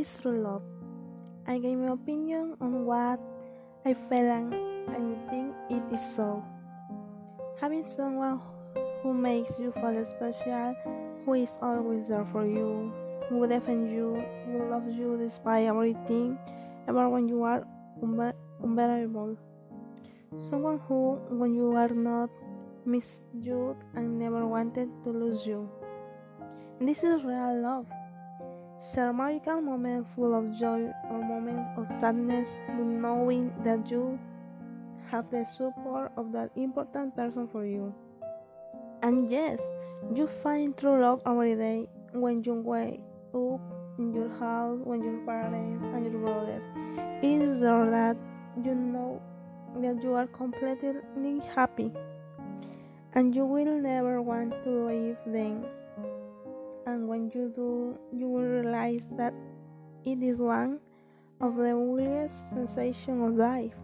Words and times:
is 0.00 0.18
true 0.22 0.40
love? 0.40 0.62
I 1.46 1.58
gave 1.58 1.76
my 1.76 1.92
opinion 1.92 2.56
on 2.60 2.86
what 2.86 3.20
I 3.84 3.92
felt 3.92 4.48
and 4.48 4.96
I 4.96 5.28
think 5.28 5.52
it 5.68 5.82
is 5.92 6.00
so. 6.00 6.42
Having 7.60 7.84
someone 7.84 8.40
who 9.02 9.12
makes 9.12 9.52
you 9.60 9.72
feel 9.72 10.06
special, 10.08 10.74
who 11.26 11.34
is 11.34 11.52
always 11.60 12.08
there 12.08 12.24
for 12.32 12.46
you, 12.46 12.90
who 13.28 13.46
defends 13.46 13.92
you, 13.92 14.16
who 14.46 14.70
loves 14.70 14.96
you 14.96 15.18
despite 15.20 15.66
everything, 15.66 16.38
ever 16.88 17.06
when 17.10 17.28
you 17.28 17.42
are 17.42 17.66
unbearable. 18.00 19.36
Someone 20.48 20.80
who, 20.88 21.20
when 21.28 21.54
you 21.54 21.76
are 21.76 21.88
not, 21.92 22.30
missed 22.86 23.28
you 23.36 23.76
and 23.94 24.18
never 24.18 24.46
wanted 24.46 24.88
to 25.04 25.10
lose 25.10 25.44
you. 25.46 25.68
This 26.80 27.04
is 27.04 27.22
real 27.22 27.60
love. 27.60 27.86
Share 28.94 29.12
magical 29.12 29.60
moments 29.60 30.08
full 30.16 30.34
of 30.34 30.58
joy 30.58 30.90
or 31.10 31.20
moments 31.20 31.70
of 31.76 31.86
sadness, 32.00 32.48
but 32.66 32.84
knowing 32.84 33.52
that 33.62 33.90
you 33.90 34.18
have 35.10 35.30
the 35.30 35.44
support 35.44 36.12
of 36.16 36.32
that 36.32 36.50
important 36.56 37.14
person 37.14 37.46
for 37.52 37.66
you. 37.66 37.94
And 39.02 39.30
yes, 39.30 39.60
you 40.14 40.26
find 40.26 40.76
true 40.76 41.00
love 41.00 41.20
every 41.26 41.56
day 41.56 41.88
when 42.12 42.42
you 42.42 42.54
wake 42.54 43.00
up 43.34 43.60
in 43.98 44.14
your 44.14 44.30
house, 44.38 44.80
when 44.82 45.02
your 45.02 45.18
parents 45.26 45.84
and 45.94 46.10
your 46.10 46.20
brothers. 46.22 46.64
It 47.22 47.42
is 47.42 47.60
there 47.60 47.90
that 47.90 48.16
you 48.64 48.74
know 48.74 49.20
that 49.76 50.02
you 50.02 50.14
are 50.14 50.26
completely 50.26 51.40
happy 51.54 51.92
and 53.14 53.34
you 53.34 53.44
will 53.44 53.78
never 53.78 54.22
want 54.22 54.52
to 54.64 54.70
leave 54.86 55.16
them. 55.26 55.66
And 56.90 57.06
when 57.06 57.30
you 57.32 57.52
do, 57.54 57.96
you 58.12 58.26
will 58.26 58.42
realize 58.42 59.06
that 59.16 59.32
it 60.04 60.20
is 60.24 60.40
one 60.40 60.80
of 61.40 61.54
the 61.54 61.78
weirdest 61.78 62.34
sensations 62.50 63.28
of 63.28 63.36
life. 63.36 63.78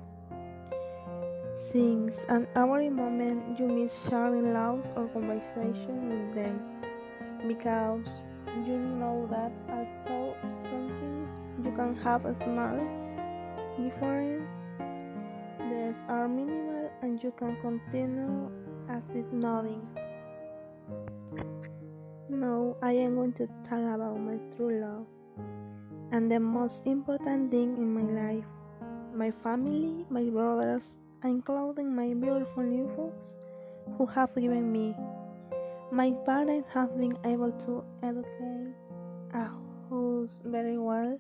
Since 1.71 2.27
and 2.29 2.49
every 2.57 2.91
moment 2.91 3.61
you 3.61 3.69
miss 3.69 3.93
sharing 4.11 4.53
laughs 4.53 4.89
or 4.97 5.07
conversation 5.07 6.09
with 6.11 6.35
them 6.35 6.59
because 7.47 8.09
you 8.67 8.77
know 8.77 9.29
that 9.31 9.53
although 9.71 10.35
sometimes 10.67 11.39
you 11.65 11.71
can 11.77 11.97
have 12.03 12.25
a 12.27 12.35
small 12.35 12.77
difference 13.79 14.53
these 15.71 16.03
are 16.09 16.27
minimal 16.27 16.91
and 17.03 17.23
you 17.23 17.33
can 17.39 17.57
continue 17.63 18.51
as 18.91 19.05
if 19.15 19.27
nothing. 19.33 19.87
Now 22.29 22.75
I 22.83 22.93
am 22.93 23.15
going 23.15 23.33
to 23.35 23.47
talk 23.69 23.79
about 23.79 24.19
my 24.19 24.39
true 24.57 24.81
love 24.81 25.07
and 26.11 26.31
the 26.31 26.41
most 26.41 26.81
important 26.85 27.51
thing 27.51 27.77
in 27.77 27.95
my 27.95 28.03
life 28.03 28.45
my 29.15 29.31
family, 29.31 30.05
my 30.11 30.25
brothers, 30.25 30.99
including 31.25 31.95
my 31.95 32.13
beautiful 32.13 32.63
new 32.63 32.87
folks 32.95 33.17
who 33.97 34.07
have 34.07 34.35
given 34.35 34.71
me. 34.71 34.95
My 35.91 36.11
parents 36.27 36.69
have 36.75 36.99
been 36.99 37.17
able 37.25 37.53
to 37.65 37.85
educate 38.03 38.75
us 39.33 40.41
very 40.45 40.77
well, 40.77 41.17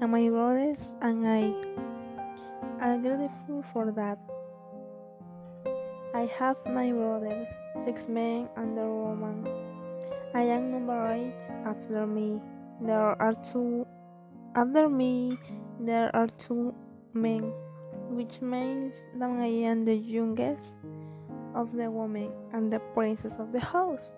and 0.00 0.10
my 0.10 0.28
brothers 0.28 0.78
and 1.02 1.26
I 1.26 1.52
are 2.80 2.98
grateful 2.98 3.62
for 3.72 3.92
that. 3.92 4.18
I 6.14 6.26
have 6.38 6.56
nine 6.66 6.96
brothers, 6.96 7.46
six 7.84 8.08
men 8.08 8.48
and 8.56 8.78
a 8.78 8.88
woman. 8.88 9.55
I 10.36 10.42
am 10.42 10.70
number 10.70 11.00
eight 11.16 11.48
after 11.64 12.06
me. 12.06 12.42
There 12.82 13.16
are 13.22 13.32
two 13.40 13.86
after 14.54 14.86
me 14.86 15.38
there 15.80 16.14
are 16.14 16.26
two 16.36 16.74
men, 17.14 17.54
which 18.10 18.42
means 18.42 19.00
that 19.16 19.30
I 19.30 19.46
am 19.64 19.86
the 19.86 19.96
youngest 19.96 20.74
of 21.54 21.72
the 21.72 21.90
women 21.90 22.30
and 22.52 22.70
the 22.70 22.80
princess 22.92 23.32
of 23.38 23.50
the 23.50 23.60
house. 23.60 24.12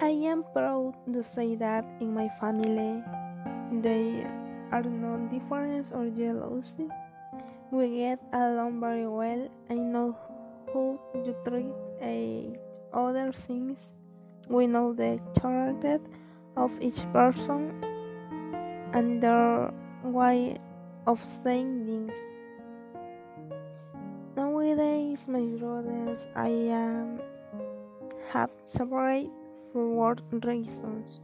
I 0.00 0.10
am 0.30 0.44
proud 0.52 0.94
to 1.12 1.24
say 1.24 1.56
that 1.56 1.84
in 1.98 2.14
my 2.14 2.30
family 2.38 3.02
there 3.82 4.30
are 4.70 4.84
no 4.84 5.18
difference 5.34 5.90
or 5.90 6.10
jealousy. 6.10 6.86
We 7.72 7.98
get 8.06 8.20
along 8.32 8.78
very 8.78 9.08
well. 9.08 9.50
I 9.68 9.74
know 9.74 10.16
how 10.72 11.00
to 11.24 11.34
treat 11.42 11.74
each 12.06 12.54
other 12.94 13.32
things. 13.32 13.90
We 14.48 14.66
know 14.66 14.92
the 14.92 15.20
character 15.40 16.00
of 16.56 16.70
each 16.80 17.00
person 17.12 17.72
and 18.92 19.22
their 19.22 19.72
way 20.04 20.56
of 21.06 21.20
saying 21.42 21.86
things. 21.86 22.12
Nowadays, 24.36 25.26
my 25.28 25.44
brothers, 25.58 26.26
I 26.34 26.48
am 26.48 27.20
have 28.30 28.50
separate 28.66 29.30
for 29.72 29.88
work 29.88 30.20
reasons. 30.30 31.20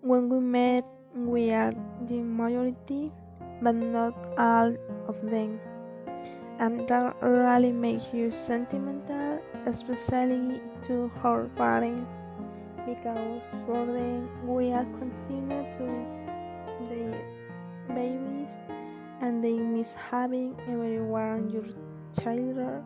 When 0.00 0.28
we 0.28 0.40
met, 0.40 0.84
we 1.14 1.50
are 1.52 1.72
the 2.08 2.22
majority, 2.22 3.12
but 3.60 3.74
not 3.76 4.14
all 4.36 4.74
of 5.06 5.16
them. 5.22 5.60
And 6.58 6.88
that 6.88 7.16
really 7.22 7.72
makes 7.72 8.04
you 8.12 8.32
sentimental, 8.32 9.31
especially 9.66 10.60
to 10.86 11.08
her 11.22 11.48
parents, 11.56 12.18
because 12.86 13.42
for 13.66 13.86
them 13.86 14.28
we 14.46 14.72
are 14.72 14.86
continue 14.98 15.62
to 15.78 15.86
the 16.88 17.14
babies 17.94 18.50
and 19.20 19.42
they 19.42 19.52
miss 19.52 19.94
having 19.94 20.56
everyone 20.68 21.48
your 21.50 21.64
children 22.20 22.84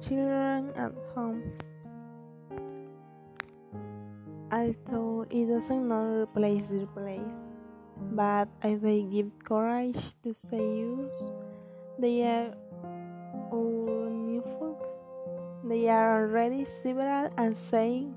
children 0.00 0.72
at 0.76 0.92
home. 1.14 1.42
Although 4.50 5.26
it 5.30 5.46
doesn't 5.46 5.88
not 5.88 6.22
replace 6.22 6.68
their 6.68 6.86
place, 6.86 7.34
but 8.12 8.48
if 8.64 8.80
they 8.80 9.02
give 9.02 9.30
courage 9.44 10.00
to 10.24 10.34
say 10.34 10.56
use, 10.56 11.12
they 11.98 12.22
are 12.22 12.54
our 13.52 13.86
folks. 13.86 13.97
They 15.68 15.88
are 15.88 16.22
already 16.22 16.64
several 16.64 17.30
and 17.36 17.58
saying 17.58 18.14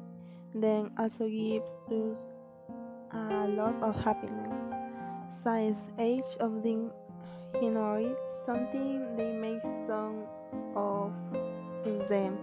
then 0.56 0.92
also 0.98 1.28
gives 1.28 1.68
us 1.92 2.26
a 3.12 3.48
lot 3.48 3.76
of 3.84 3.96
happiness. 4.04 4.74
Since 5.44 5.80
age 6.00 6.32
of 6.40 6.64
the 6.64 6.90
it 7.54 8.18
something 8.46 9.16
they 9.18 9.34
make 9.34 9.62
some 9.86 10.24
of 10.76 11.12
them, 12.08 12.38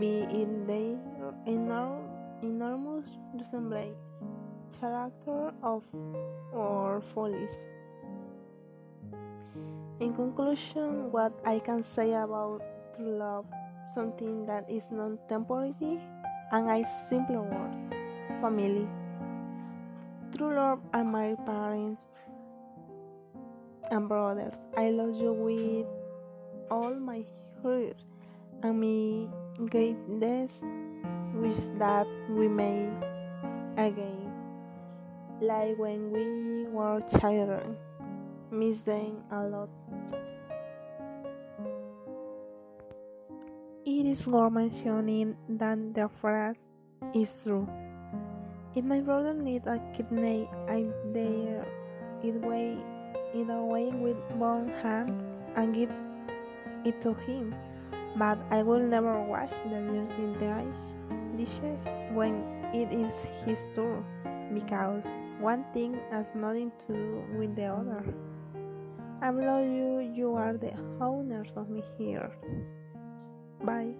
be 0.00 0.26
in 0.26 0.66
their 0.66 0.98
enormous 1.46 2.10
enormous 2.44 3.06
resemblance, 3.32 4.28
character 4.78 5.52
of 5.62 5.82
or 6.52 7.02
follies. 7.14 7.56
In 10.00 10.14
conclusion, 10.14 11.10
what 11.10 11.32
I 11.44 11.58
can 11.58 11.82
say 11.82 12.12
about 12.12 12.62
true 12.96 13.18
love, 13.18 13.46
something 13.94 14.46
that 14.46 14.68
is 14.68 14.84
not 14.90 15.28
temporary, 15.28 16.00
and 16.52 16.70
I 16.70 16.82
simply 17.08 17.36
word, 17.36 17.94
family. 18.40 18.88
True 20.36 20.54
love 20.54 20.80
are 20.92 21.04
my 21.04 21.34
parents 21.46 22.02
and 23.90 24.08
brothers. 24.08 24.54
I 24.76 24.90
love 24.90 25.14
you 25.14 25.32
with 25.32 25.86
all 26.70 26.94
my 26.94 27.24
heart 27.62 27.96
and 28.62 28.80
my 28.80 29.66
greatest 29.66 30.64
wish 31.34 31.58
that 31.78 32.06
we 32.30 32.48
may 32.48 32.88
again, 33.76 34.32
like 35.40 35.78
when 35.78 36.10
we 36.10 36.66
were 36.70 37.02
children, 37.18 37.76
miss 38.50 38.80
them 38.82 39.22
a 39.30 39.44
lot. 39.44 39.68
It 43.94 44.06
is 44.06 44.26
worth 44.26 44.50
mentioning 44.52 45.36
that 45.50 45.78
the 45.94 46.10
phrase 46.20 46.66
is 47.14 47.30
true. 47.44 47.62
If 48.74 48.84
my 48.84 48.98
brother 48.98 49.32
needs 49.32 49.68
a 49.68 49.78
kidney, 49.94 50.50
I 50.66 50.90
dare 51.14 51.62
it 52.20 52.34
way 52.42 52.74
it 53.32 53.48
away 53.48 53.94
with 53.94 54.18
both 54.34 54.66
hands 54.82 55.30
and 55.54 55.72
give 55.72 55.94
it 56.84 57.00
to 57.02 57.14
him. 57.22 57.54
But 58.18 58.42
I 58.50 58.64
will 58.64 58.82
never 58.82 59.22
wash 59.22 59.54
the 59.70 59.78
dirty 59.78 60.74
dish 61.38 61.54
dishes 61.54 61.86
when 62.18 62.42
it 62.74 62.90
is 62.90 63.14
his 63.46 63.62
turn 63.78 64.02
because 64.52 65.06
one 65.38 65.64
thing 65.72 65.94
has 66.10 66.34
nothing 66.34 66.72
to 66.88 66.98
do 66.98 67.22
with 67.38 67.54
the 67.54 67.70
other. 67.70 68.02
I 69.22 69.30
love 69.30 69.70
you, 69.70 70.02
you 70.02 70.34
are 70.34 70.58
the 70.58 70.74
owners 71.00 71.54
of 71.54 71.70
me 71.70 71.84
here. 71.96 72.34
Bye. 73.64 73.94